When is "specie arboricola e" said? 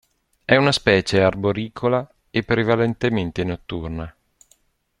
0.71-2.41